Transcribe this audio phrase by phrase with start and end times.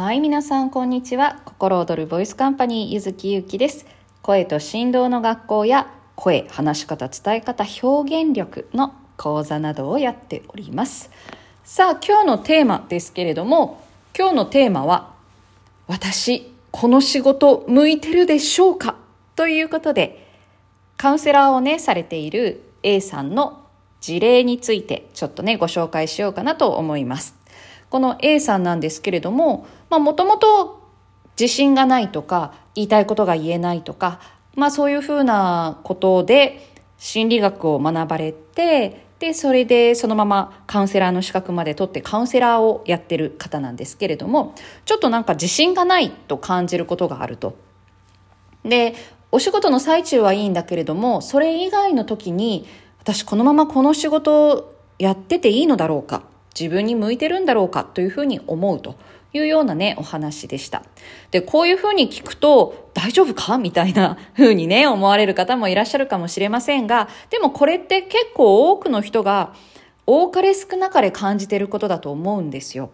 [0.00, 1.42] はい、皆さんこんにちは。
[1.44, 3.84] 心躍るボイスカンパニー、ゆずきゆきです。
[4.22, 11.10] 声と振動の学校や声、話し方、伝え方、表現力の講座などをやっております。
[11.64, 13.82] さあ、今日のテーマですけれども、
[14.18, 15.12] 今日のテーマは、
[15.86, 18.96] 私、この仕事向いてるでしょうか？
[19.36, 20.26] ということで、
[20.96, 23.66] カウンセラーをね、されている A さんの
[24.00, 27.38] 事例についてちょっとね、ご紹介しようかなと思います。
[27.90, 30.80] この A さんなんですけれども、まあもともと
[31.38, 34.20] 自信がないとか、言いたいことが言えないとか、
[34.54, 44.54] まあそういうふうなことで心理学を学ばれて、で、それでそのままカウンセラーの資格まで取ってカウンセラーをやってる方なんですけれども、
[44.86, 47.54] ちょっとなんか自信がないと感じることがあると。
[48.64, 48.94] で、
[49.32, 52.66] お仕事の最中はいいんだけれども、それ以外の時に、
[52.98, 56.22] 私このままこの仕事をやってていいのだろうか、
[56.58, 58.94] 自分に向いてるんだろうかというふうに思うと。
[59.32, 60.82] いうようなね、お話でした。
[61.30, 63.58] で、こういうふうに聞くと、大丈夫か？
[63.58, 69.54] みたいな ふうにね、思われる方もいらっしゃるかもしれませんが、でもこれって結構多くの人が、
[70.04, 72.90] 多かれ少なかれ感じてることだと思うんですよ。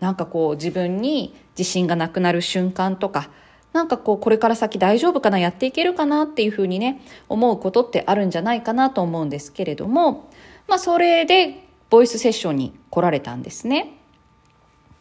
[0.00, 3.30] なんかこう、自分に自信がなくなる瞬間とか、
[3.72, 5.38] なんかこう、これから先大丈夫かな？
[5.38, 6.24] やっていけるかな？
[6.24, 10.28] っていうふうにね、思うことってあるんじゃないかなと思うんですけれども、
[10.66, 13.98] まあそれで、ボイスセッションに来られたんですね。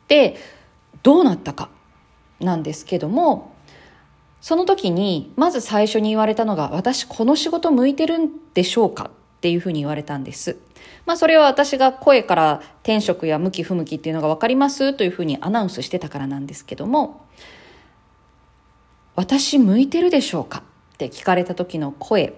[0.08, 0.38] で、
[1.04, 1.70] どうなったか
[2.40, 3.54] なんですけども、
[4.42, 9.06] その時に、まず最初に言われたのが、私この仕事向いてるんでしょうか
[9.38, 10.58] っていうふうに言われたんです。
[11.06, 17.26] まあそれは私が声から転職や向き不向きっていうのが分かりますというふうにアナウンスしてたからなんですけども、
[19.16, 20.60] 私向いてるでしょうか
[20.94, 22.34] って聞かれた時の声っ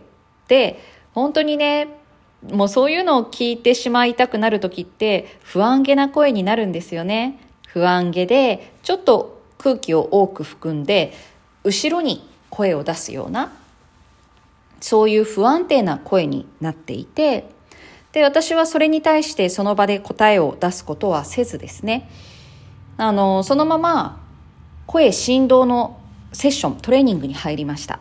[0.48, 0.80] て
[1.14, 1.99] 本当にね
[2.44, 11.14] もうそういうのを聞いてしまいたくなる時って不安げな声になるんですよね不安げでちょっと空気を多く含んで
[11.64, 13.54] 後ろに声を出すような
[14.80, 17.50] そういう不安定な声になっていて
[18.14, 22.10] で私はそれに対してその場で答えを出すことはせずですね
[22.98, 24.24] あのそのまま
[24.88, 26.00] 声振動の
[26.34, 28.00] セッション、トレーニングに入りました。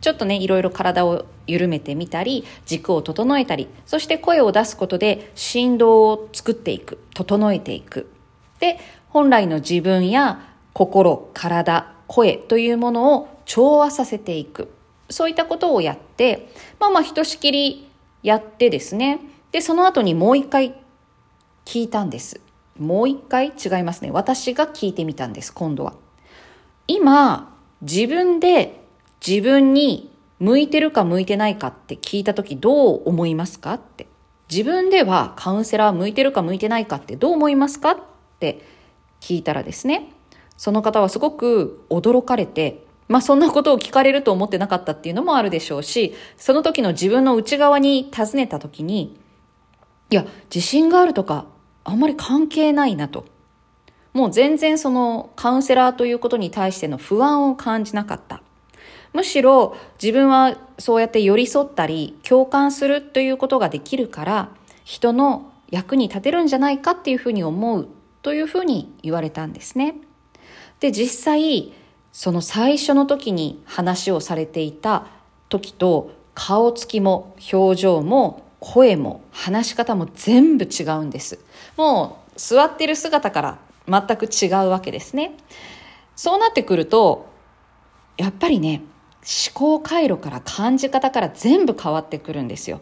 [0.00, 8.10] ちょっとね、いろいろ体を緩めてみたり、軸を整えたり、そして声を出すことで振動を作っていく、整えていく。
[8.60, 8.78] で、
[9.08, 14.72] 本来の自分や心、体、声というものを調和させていく。
[15.08, 17.88] そういったことをやって、まあまあひとしきり
[18.22, 19.20] やってですね。
[19.52, 20.74] で、その後にもう一回
[21.64, 22.40] 聞いたんです。
[22.78, 23.48] もう一回？
[23.48, 24.10] 違いますね。
[24.10, 25.94] 私が聞いてみたんです、今度は。
[26.86, 28.79] 今、自分で
[29.26, 34.06] 自分に向いてるか向いてないかって聞いた時どう思いますかって。
[34.50, 37.98] 自分ではカウンセラー向いてるか向いてないかってどう思いますかっ
[38.40, 38.64] て
[39.20, 40.12] 聞いたらですね、
[40.56, 49.20] その方はすごく驚かれて、まあそんなことを聞かれると思ってなかったっていうのもあるでしょうし、その時の自分の内側に尋ねた時に、
[50.10, 51.46] いや、自信があるとか、
[51.84, 53.26] あんまり関係ないなと。
[54.12, 58.42] もう全然そのカウンセラーということに対しての不安を感じなかった。
[59.12, 64.50] むしろ自分はそうやって寄り添ったり共感するということができるから
[64.84, 67.88] 人の役に立てるんじゃないかっていうふうに思う
[68.22, 69.94] というふうに言われたんですね。
[70.80, 71.72] で、実際
[72.12, 75.06] その最初の時に話をされていた
[75.48, 81.38] 時と顔つきも表情も声も話し方も全部違うんです。
[81.76, 85.36] もう座ってる姿から全く違うわけですね。
[86.16, 87.26] そうなってくると、
[88.16, 88.82] やっぱりね、
[89.22, 92.80] 思考回路から感じ方から全部変わってくるんですよ。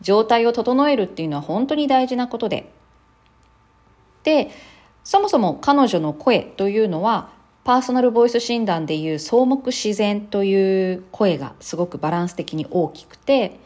[0.00, 2.70] 状態を整えるっていうのは本当に大事なことで。
[4.22, 4.50] で、
[5.04, 7.30] そもそも彼女の声というのは、
[7.64, 13.58] パーソナルボイス診断でいう草木自然という声がすごくバランス的に大きくて、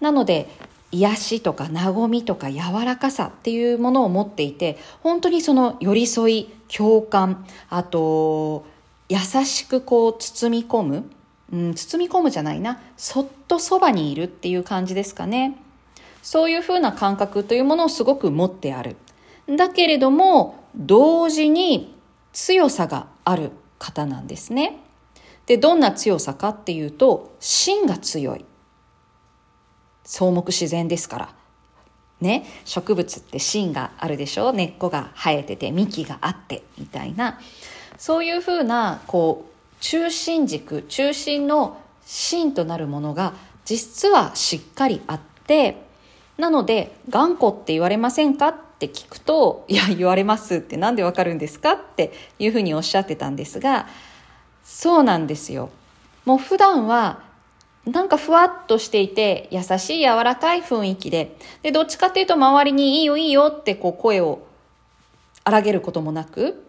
[0.00, 0.48] なので
[0.92, 8.64] 癒しとか和みとか柔らかさっていうものを持っていて、本当にその寄り添い、共感、あと、
[9.08, 11.10] 優しくこう包み込む、
[11.52, 15.58] うん、包み込むじゃないな、そっとそばにいるっていう感じですかね。
[16.22, 18.96] そういうふうな感覚というものをすごく持ってある。
[19.46, 21.94] だけれども、同時に
[22.32, 24.80] 強さがある方なんですね。
[25.44, 28.46] で、どんな強さかっていうと、芯が強い。
[30.04, 31.34] 草木自然ですから。
[32.20, 34.52] ね、植物って芯があるでしょ？
[34.52, 37.38] 根っこが生えてて幹があってみたいな
[37.98, 45.84] そういうふうなこう中心軸中心の芯となるものが実はしっかりあって
[46.36, 53.86] なので頑固って言われませんかって聞くと、いや、言われますってなんでわかるんですかっていうふうにおっしゃってたんですが、
[54.64, 55.70] そうなんですよ。
[56.24, 57.22] もう普段は
[57.86, 64.44] なんかふわっとしていて優しい柔らかい雰囲気で、で、どっちかっていうと周りにいいよいいよってこう声を
[65.44, 66.66] 荒げることもなく、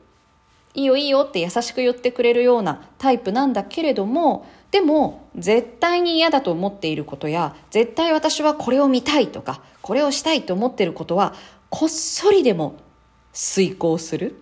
[0.75, 11.33] いいよいいよって優しく言ってくれるようなタイプなんだけれども、でも絶対に嫌だと思っていることや、絶対私はこれを見たいとか、これをしたいと思っていることは、
[11.69, 12.75] こっそりでも
[13.31, 14.41] 遂行する。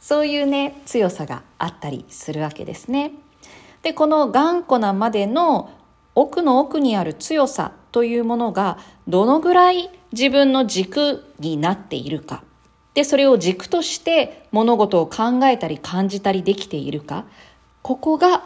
[0.00, 3.12] そういうね、強さがあったりするわけですね。
[3.82, 5.70] で、この頑固なまでの
[6.14, 12.42] 奥の奥にある強さというものがどのぐらい自分の軸になっているか。
[12.96, 17.26] で、それを軸として物事を考えたり感じたりできているか。
[17.82, 18.42] ここが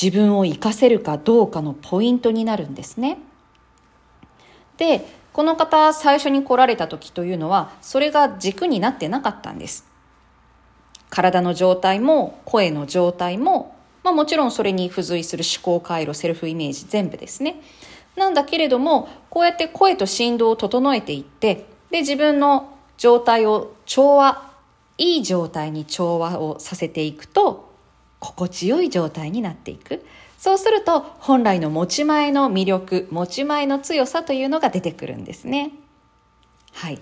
[0.00, 3.16] 自分を活かせるかどうかのポイントになるんですね。
[4.76, 9.86] で、この方最初に来られた時というのはそれが軸になってなかったんです。
[11.08, 17.60] 体の状態も声の状態もまあ、もちろんそれに付随する思考回路セルフイメージ全部ですね
[18.14, 24.50] なんだけれどもこうやって声と振動を整えていってで自分の状態を調和
[24.98, 27.70] いい状態に調和をさせていくと
[28.18, 30.04] 心地よい状態になっていく。
[30.38, 35.72] そうすると本来の持ち前の魅力持ち前の強さというのが出てくるんですね。
[36.72, 37.00] はい。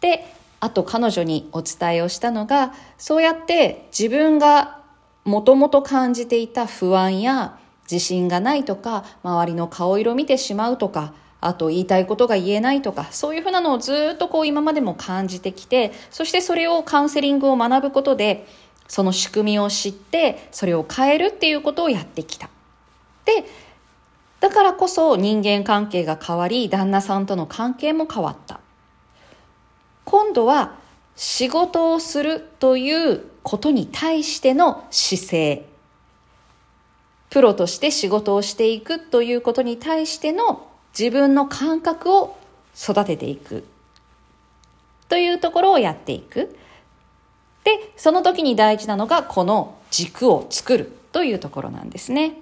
[0.00, 4.80] であと彼女にお伝えをしたのがそうやって自分が
[5.24, 7.58] もともと感じていた不安や
[7.90, 18.46] 自信がないとか、周りの顔色見てしまうとか、あと言いたいことが言えないとか、そういうふうなのをずっとこう今までも感じてきて、そしてそれをカウンセリングを学ぶことで、
[18.88, 22.48] その仕組みを知って、それを変えるっていうことをやってきた。
[23.24, 23.44] で、
[24.40, 28.60] だからこそ人間関係が変わり、旦那さんとの関係も変わった。
[30.04, 30.76] 今度は
[31.16, 35.66] 仕事をするということに対しての姿勢。
[37.30, 42.36] プロとして仕事をしていくということに対しての自分の感覚を
[42.76, 43.64] 育てていく。
[45.08, 46.56] というところをやっていく。
[47.64, 52.34] で、その時に大事なのがこの軸を作るというところなんですね。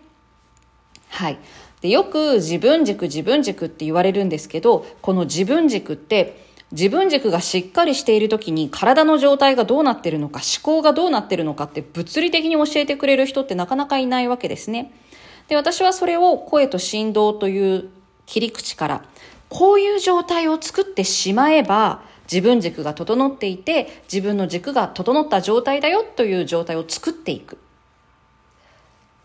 [1.08, 1.38] はい。
[1.80, 14.92] でよく自分軸自分軸って言われるんですけど、この自分軸って自分軸がしっかりしている時に体の状態がどうなってるのか思考がどうなってるのかって物理的に教えてくれる人ってなかなかいないわけですね。
[15.48, 17.90] で、私はそれを声と振動という
[18.26, 19.04] 切り口から
[19.48, 27.58] こういう状態を作ってしまえば自分軸が整っていて自分の軸が整った状態だよという状態を作っていく。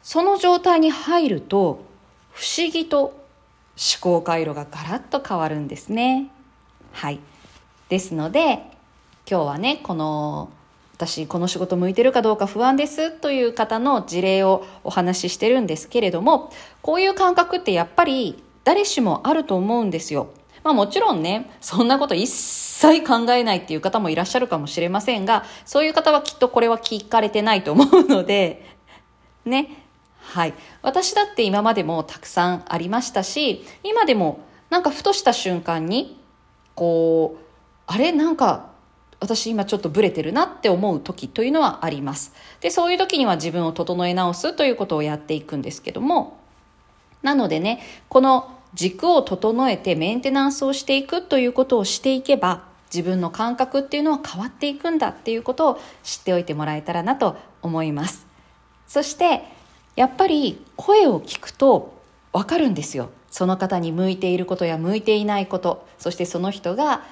[0.03, 1.83] その状態に入ると
[2.31, 2.99] 不思議と
[3.79, 6.29] 思考回路がガラッと変わるんですね。
[6.91, 7.19] はい。
[7.87, 8.63] ですので、
[9.29, 10.49] 今日はね、この、
[10.95, 16.51] 私この仕事向いてるかどうか不安ですという方の事例をお話ししてるんですけれども、
[16.81, 20.27] こういう感覚ってやっぱり誰しもあると思うんですよ。
[20.63, 28.63] まあもちろんね、そんなこと一切考えないっていう方もいらっしゃるかもしれませんが、そういう方はきっとこれは聞かれてないと思うので、
[29.43, 29.69] ね。
[30.19, 30.53] はい。
[30.83, 36.21] 私だって今までもたくさんありましたし、今でもなんかふとした瞬間に、
[36.75, 37.43] こう、
[37.87, 38.11] あれ？
[38.11, 38.69] なんか
[39.19, 42.33] 私今ちょっとブレてるなって思う時というのはあります。
[42.61, 46.37] で、そういう時には自分を整え直すということをやっていくんですけども、
[47.23, 58.25] なのでね、この軸を整えてメンテナンスをしていくということをしていけば、自分の感覚っていうのは変わっていくんだっていうことを知っておいてもらえたらなと思います。
[58.87, 59.43] そして、
[59.95, 61.93] やっぱり声を聞くと
[62.31, 63.09] わかるんですよ。
[63.29, 67.03] その方に向いていることや向いていないこと、そしてその人が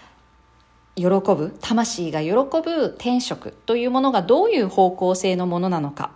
[0.96, 6.12] 喜ぶ、魂が喜ぶ転職というものがどういう方向性のものなのか。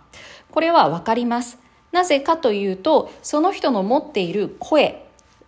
[0.50, 1.58] これはわかります。
[1.92, 5.01] なぜかというと、その人の持っている声、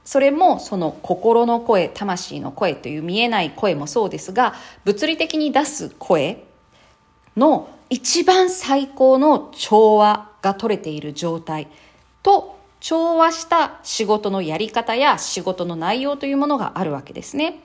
[0.05, 6.45] それもその心の声、魂の声という見えない声もそうですが、物理的に出す声
[7.37, 11.69] の一番最高の調和が取れている状態
[12.23, 17.61] と調和した仕事のやり方や仕事の内容というものがあるわけですね。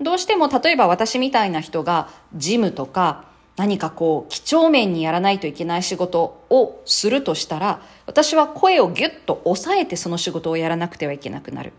[0.00, 3.24] どうしても例えば私みたいな人がジムとか
[3.56, 11.72] 何かこう、几帳面にやらないといけない仕事をするとしたら、私は声をギュッと抑えてその仕事をやらなくてはいけなくなる。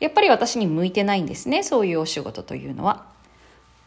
[0.00, 3.04] やっぱり私に向いてないんですね、そういうお仕事というのは。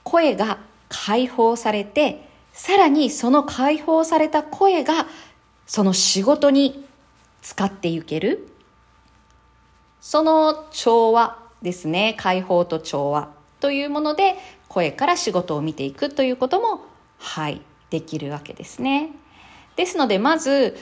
[0.03, 0.59] 声が
[0.89, 5.07] 解放されて、さらにその解放された声が、
[5.65, 6.85] その仕事に
[7.41, 8.47] 使っていける。
[10.01, 13.29] その調和ですね、解放と調和。
[13.59, 14.35] というもので
[14.67, 16.81] 声から仕事を見ていくということも、
[17.23, 19.09] はい、できるわけですね。
[19.77, 20.77] ですので、まず、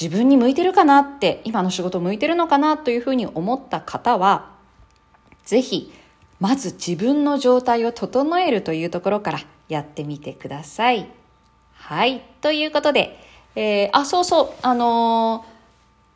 [0.00, 4.52] 自分に向いてるかなって、今の仕事向いてるのかなというふうに思った方は、
[5.44, 5.92] ぜひ、
[6.38, 11.10] まず自分の状態を整えるというところからやってみてください。
[11.72, 12.22] はい。
[12.40, 13.18] ということで、
[13.56, 15.44] えー、あ、そうそう、あの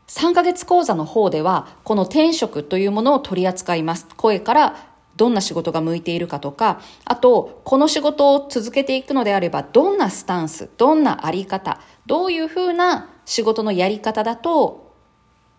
[0.06, 4.06] ー、3ヶ月講座の方では、この転職というものを取り扱います。
[4.16, 4.89] 声から
[5.20, 14.94] どんな仕事が向いているかとか、あと、この仕事を続けていくのであれば、どんなスタンス、どんなあり方、どういうふうな仕事のやり方だと、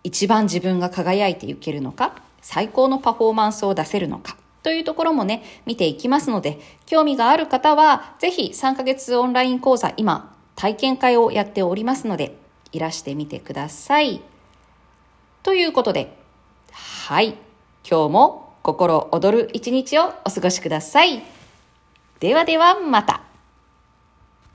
[0.02, 12.36] 一番自分が輝いていけるのか、最高のパフォーマンスを出せるのか、というところもね、見ていきますので、興味がある方は、ぜひ3ヶ月オンライン講座、今、体験会をやっておりますので、
[12.72, 14.22] いらしてみてください。
[15.44, 16.18] ということで、
[16.72, 17.36] はい。
[17.88, 21.22] 今日も心躍る一日をお過ごしください。
[22.20, 23.31] ではではまた。